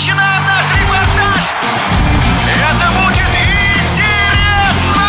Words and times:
начинаем 0.00 0.42
наш 0.46 0.64
репортаж! 0.72 1.52
Это 2.48 2.90
будет 3.02 3.28
интересно! 3.84 5.02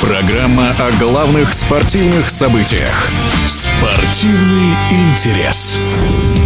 Программа 0.00 0.70
о 0.78 0.92
главных 0.92 1.52
спортивных 1.52 2.30
событиях. 2.30 3.10
Спортивный 3.48 4.76
интерес. 4.92 5.80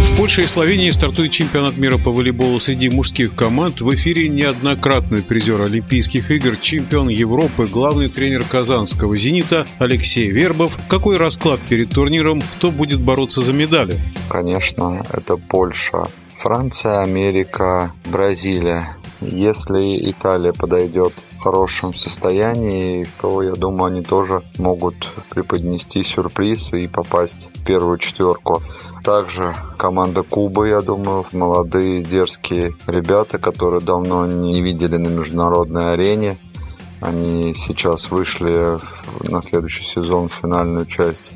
В 0.09 0.17
Польше 0.17 0.41
и 0.41 0.47
Словении 0.47 0.89
стартует 0.89 1.31
чемпионат 1.31 1.77
мира 1.77 1.99
по 1.99 2.11
волейболу 2.11 2.59
среди 2.59 2.89
мужских 2.89 3.35
команд. 3.35 3.81
В 3.81 3.93
эфире 3.93 4.27
неоднократный 4.27 5.21
призер 5.21 5.61
Олимпийских 5.61 6.31
игр, 6.31 6.55
чемпион 6.59 7.09
Европы, 7.09 7.67
главный 7.67 8.09
тренер 8.09 8.43
казанского 8.43 9.15
«Зенита» 9.15 9.67
Алексей 9.77 10.31
Вербов. 10.31 10.79
Какой 10.87 11.17
расклад 11.17 11.59
перед 11.69 11.91
турниром? 11.91 12.41
Кто 12.57 12.71
будет 12.71 13.01
бороться 13.01 13.43
за 13.43 13.53
медали? 13.53 13.99
Конечно, 14.29 15.05
это 15.11 15.37
Польша, 15.37 16.05
Франция, 16.43 16.99
Америка, 16.99 17.93
Бразилия. 18.03 18.97
Если 19.21 20.11
Италия 20.11 20.51
подойдет 20.51 21.13
в 21.37 21.39
хорошем 21.39 21.93
состоянии, 21.93 23.07
то, 23.21 23.41
я 23.41 23.53
думаю, 23.53 23.93
они 23.93 24.03
тоже 24.03 24.43
могут 24.57 25.09
преподнести 25.29 26.03
сюрприз 26.03 26.73
и 26.73 26.89
попасть 26.89 27.49
в 27.53 27.63
первую 27.63 27.97
четверку. 27.97 28.61
Также 29.05 29.55
команда 29.77 30.23
Кубы, 30.23 30.67
я 30.67 30.81
думаю, 30.81 31.25
молодые 31.31 32.03
дерзкие 32.03 32.75
ребята, 32.87 33.37
которые 33.37 33.79
давно 33.79 34.25
не 34.25 34.61
видели 34.61 34.97
на 34.97 35.07
международной 35.07 35.93
арене. 35.93 36.35
Они 36.99 37.53
сейчас 37.55 38.11
вышли 38.11 38.79
на 39.21 39.41
следующий 39.41 39.85
сезон 39.85 40.27
в 40.27 40.33
финальную 40.33 40.87
часть 40.87 41.31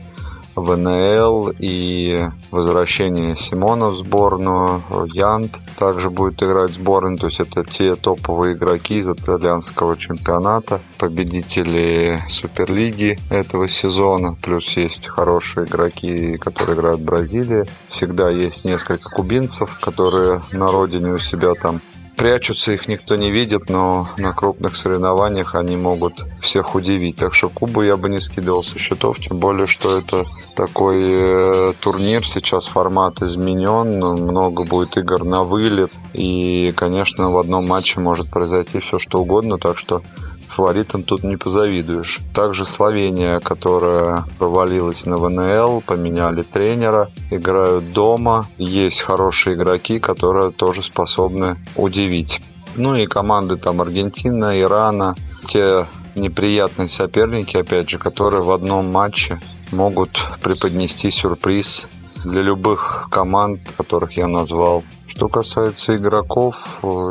ВНЛ 0.58 1.54
и 1.60 2.28
возвращение 2.50 3.36
Симона 3.36 3.90
в 3.90 3.96
сборную, 3.96 4.82
Янт 5.14 5.60
также 5.78 6.10
будет 6.10 6.42
играть 6.42 6.72
в 6.72 6.76
сборной, 6.76 7.18
то 7.18 7.28
есть 7.28 7.40
это 7.40 7.64
те 7.64 7.96
топовые 7.96 8.56
игроки 8.56 8.98
из 8.98 9.08
итальянского 9.08 9.96
чемпионата, 9.96 10.82
победители 10.98 12.20
Суперлиги 12.28 13.20
этого 13.30 13.70
сезона, 13.70 14.36
плюс 14.42 14.76
есть 14.78 15.08
хорошие 15.08 15.68
игроки, 15.68 16.38
которые 16.38 16.76
играют 16.76 17.02
в 17.02 17.06
Бразилии. 17.06 17.66
Всегда 17.90 18.30
есть 18.32 18.66
несколько 18.66 19.10
кубинцев, 19.10 19.78
которые 19.80 20.42
на 20.52 20.72
родине 20.72 21.14
у 21.14 21.20
себя 21.20 21.54
там 21.54 21.82
прячутся, 22.18 22.74
их 22.74 22.88
никто 22.88 23.16
не 23.16 23.32
видит, 23.32 23.70
но 23.70 24.10
на 24.18 24.34
крупных 24.34 24.76
соревнованиях 24.76 25.56
они 25.56 25.78
могут 25.78 26.26
всех 26.42 26.76
удивить. 26.76 27.18
Так 27.18 27.34
что 27.34 27.50
Кубу 27.50 27.84
я 27.84 27.96
бы 27.96 28.10
не 28.10 28.20
скидывал 28.20 28.64
со 28.64 28.78
счетов, 28.80 29.20
тем 29.20 29.38
более, 29.38 29.68
что 29.68 29.98
это 29.98 30.26
такой 30.56 31.14
э, 31.16 31.74
турнир, 31.80 32.28
сейчас 32.28 32.68
формат 32.68 33.22
изменен, 33.22 34.00
много 34.00 34.66
будет 34.66 34.98
игр 34.98 35.24
на 35.24 35.44
вылет, 35.44 35.92
и, 36.14 36.74
конечно, 36.76 37.30
в 37.30 37.38
одном 37.38 37.68
матче 37.68 38.00
может 38.00 38.30
произойти 38.30 38.80
все 38.80 38.98
что 38.98 39.20
угодно, 39.20 39.60
так 39.60 39.78
что 39.78 40.02
фаворитам 40.48 41.04
тут 41.04 41.24
не 41.24 41.38
позавидуешь. 41.38 42.20
Также 42.34 42.66
Словения, 42.66 43.40
которая 43.40 44.26
провалилась 44.38 45.06
на 45.06 45.18
ВНЛ, 45.18 45.82
поменяли 45.82 46.42
тренера, 46.42 47.10
играют 47.32 47.92
дома. 47.92 48.48
Есть 48.58 49.02
хорошие 49.02 49.56
игроки, 49.56 50.00
которые 50.00 50.52
тоже 50.52 50.84
способны 50.84 51.58
удивить. 51.76 52.42
Ну 52.76 52.96
и 52.96 53.06
команды 53.06 53.58
там 53.58 53.82
Аргентина, 53.82 54.60
Ирана, 54.60 55.16
те 55.48 55.86
неприятные 56.16 56.90
соперники, 56.90 57.58
опять 57.58 57.90
же, 57.90 57.98
которые 57.98 58.44
в 58.44 58.52
одном 58.52 58.92
матче 58.92 59.40
могут 59.72 60.20
преподнести 60.42 61.12
сюрприз 61.12 61.88
для 62.24 62.42
любых 62.42 63.08
команд, 63.12 63.62
которых 63.78 64.18
я 64.18 64.28
назвал. 64.28 64.84
Что 65.06 65.30
касается 65.30 65.96
игроков, 65.96 66.56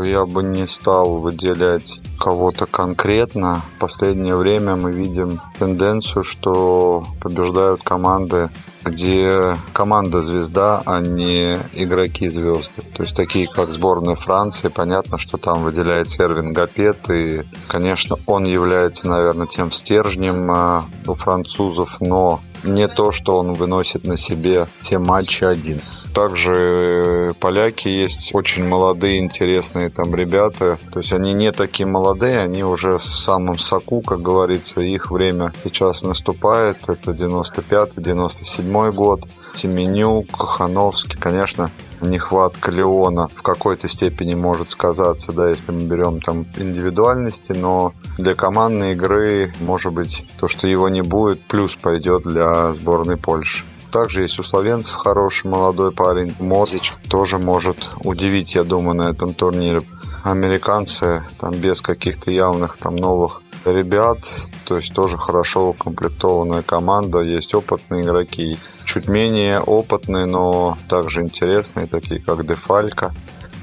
я 0.05 0.27
бы 0.27 0.43
не 0.43 0.67
стал 0.69 1.17
выделять 1.19 2.01
кого-то 2.19 2.67
конкретно. 2.67 3.63
В 3.77 3.81
последнее 3.81 4.37
время 4.37 4.77
мы 4.77 4.93
видим 4.93 5.41
тенденцию, 5.59 6.25
что 6.25 7.05
побеждают 7.21 7.83
команды, 7.83 8.51
где 8.85 9.57
команда 9.73 10.23
звезда, 10.23 10.83
а 10.87 11.01
не 11.01 11.59
игроки 11.75 12.29
звезды. 12.29 12.83
То 12.95 13.03
есть 13.03 13.17
такие, 13.17 13.49
как 13.49 13.73
сборная 13.73 14.17
Франции, 14.17 14.69
понятно, 14.69 15.19
что 15.19 15.37
там 15.39 15.63
выделяется 15.63 16.23
Эрвин 16.23 16.53
Гапет, 16.53 17.11
и, 17.11 17.43
конечно, 17.67 18.17
он 18.27 18.45
является, 18.45 19.09
наверное, 19.09 19.47
тем 19.47 19.73
стержнем 19.73 20.51
а, 20.51 20.85
у 21.07 21.15
французов, 21.15 22.01
но 22.01 22.41
не 22.63 22.89
то, 22.89 23.13
что 23.13 23.39
он 23.39 23.55
выносит 23.55 24.05
на 24.05 24.17
себе 24.17 24.67
все 24.83 24.99
матчи 24.99 25.45
один. 25.45 25.81
Также 26.17 26.55
э, 26.55 27.33
поляки 27.39 27.89
есть 27.89 28.35
очень 28.35 28.67
молодые, 28.67 29.19
интересные 29.19 29.91
там 29.91 30.15
ребята. 30.15 30.79
То 30.91 31.01
есть 31.01 31.13
они 31.13 31.35
не 31.35 31.53
такие 31.53 31.87
молодые, 31.87 32.41
они 32.41 32.65
уже 32.65 32.97
в 32.97 33.05
самом 33.05 33.59
соку, 33.59 34.01
как 34.01 34.23
говорится. 34.23 34.81
Их 34.81 35.11
время 35.11 35.53
сейчас 35.63 36.03
наступает. 36.03 36.89
Это 36.89 37.11
95-97 37.11 38.93
год. 38.93 39.29
Семенюк, 39.57 40.31
Кахановский, 40.31 41.19
конечно, 41.21 41.71
нехватка 42.01 42.71
Леона 42.71 43.29
в 43.29 43.43
какой-то 43.43 43.87
степени 43.87 44.35
может 44.35 44.71
сказаться, 44.71 45.33
да, 45.33 45.51
если 45.51 45.73
мы 45.73 45.83
берем 45.83 46.23
там 46.23 46.47
индивидуальности, 46.57 47.53
но 47.53 47.93
для 48.17 48.35
командной 48.35 48.93
игры, 48.93 49.53
может 49.61 49.93
быть, 49.93 50.25
то, 50.39 50.49
что 50.49 50.67
его 50.67 50.89
не 50.89 51.03
будет, 51.03 51.43
плюс 51.43 51.77
пойдет 51.77 52.23
для 52.23 52.73
сборной 52.73 53.19
Польши. 53.19 53.65
Также 53.97 54.21
есть 54.21 54.39
у 54.39 54.43
словенцев 54.43 54.95
хороший 54.95 55.47
молодой 55.47 55.91
парень. 55.91 56.35
Мозич 56.39 56.93
тоже 57.09 57.39
может 57.39 57.79
удивить, 58.05 58.55
я 58.55 58.63
думаю, 58.63 58.95
на 58.95 59.09
этом 59.09 59.33
турнире. 59.33 59.85
Американцы 60.23 61.23
там 61.41 61.53
без 61.53 61.81
каких-то 61.81 62.31
явных 62.31 62.77
там 62.77 62.95
новых 62.95 63.41
ребят, 63.65 64.19
то 64.67 64.77
есть 64.77 64.93
тоже 64.93 65.17
хорошо 65.17 65.71
укомплектованная 65.71 66.61
команда, 66.61 67.21
есть 67.21 67.55
опытные 67.55 68.03
игроки, 68.03 68.59
чуть 68.85 69.09
менее 69.09 69.61
опытные, 69.61 70.27
но 70.27 70.77
также 70.91 71.23
интересные, 71.23 71.87
такие 71.87 72.21
как 72.21 72.47
Дефалька 72.47 73.15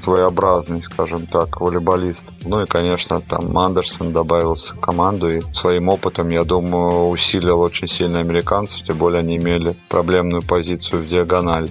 своеобразный, 0.04 0.82
скажем 0.82 1.26
так, 1.26 1.60
волейболист. 1.60 2.26
Ну 2.44 2.62
и, 2.62 2.66
конечно, 2.66 3.20
там 3.20 3.56
Андерсон 3.56 4.12
добавился 4.12 4.74
в 4.74 4.80
команду 4.80 5.30
и 5.30 5.40
своим 5.52 5.88
опытом, 5.88 6.28
я 6.28 6.44
думаю, 6.44 7.08
усилил 7.08 7.60
очень 7.60 7.88
сильно 7.88 8.20
американцев, 8.20 8.82
тем 8.82 8.96
более 8.96 9.20
они 9.20 9.36
имели 9.36 9.74
проблемную 9.88 10.42
позицию 10.42 11.02
в 11.02 11.08
диагонали. 11.08 11.70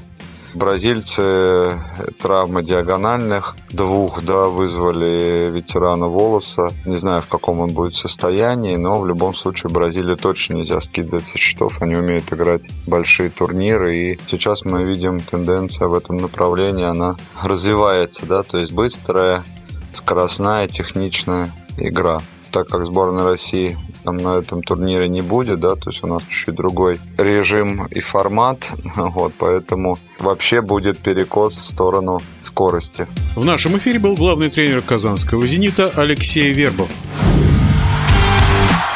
Бразильцы 0.54 1.80
травмы 2.20 2.64
диагональных 2.64 3.56
двух, 3.72 4.24
да, 4.24 4.46
вызвали 4.46 5.50
ветерана 5.52 6.08
Волоса. 6.08 6.70
Не 6.86 6.98
знаю, 6.98 7.22
в 7.22 7.28
каком 7.28 7.60
он 7.60 7.72
будет 7.72 7.96
состоянии, 7.96 8.76
но 8.76 9.00
в 9.00 9.08
любом 9.08 9.34
случае 9.34 9.72
Бразилию 9.72 10.18
точно 10.18 10.56
нельзя 10.56 10.80
скидывать 10.80 11.28
со 11.28 11.38
счетов. 11.38 11.82
Они 11.82 11.96
умеют 11.96 12.32
играть 12.32 12.70
большие 12.88 13.30
турниры, 13.30 13.96
и 13.96 14.20
сейчас 14.28 14.64
мы 14.66 14.84
видим 14.84 15.20
тенденция 15.20 15.88
в 15.88 15.94
этом 15.94 16.18
направлении, 16.18 16.86
она 16.86 17.16
развивается, 17.42 18.26
да, 18.26 18.44
то 18.44 18.58
есть 18.58 18.74
быстрая, 18.74 19.44
скоростная, 19.92 20.68
техничная 20.68 21.52
игра 21.78 22.20
так 22.54 22.68
как 22.68 22.86
сборная 22.86 23.26
России 23.26 23.78
там 24.04 24.18
на 24.18 24.38
этом 24.38 24.62
турнире 24.62 25.08
не 25.08 25.22
будет, 25.22 25.60
да, 25.60 25.76
то 25.76 25.90
есть 25.90 26.04
у 26.04 26.08
нас 26.08 26.24
чуть-чуть 26.24 26.56
другой 26.56 27.00
режим 27.18 27.86
и 27.88 28.00
формат, 28.00 28.70
вот, 28.96 29.34
поэтому 29.38 29.98
вообще 30.20 30.62
будет 30.62 30.98
перекос 31.00 31.58
в 31.58 31.66
сторону 31.66 32.22
скорости. 32.42 33.08
В 33.36 33.46
нашем 33.46 33.78
эфире 33.78 34.00
был 34.00 34.16
главный 34.16 34.50
тренер 34.50 34.82
казанского 34.82 35.46
«Зенита» 35.48 35.92
Алексей 35.96 36.54
Вербов. 36.54 36.90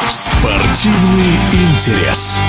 Спортивный 0.09 1.35
интерес. 1.53 2.39